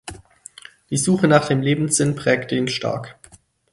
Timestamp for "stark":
2.67-3.19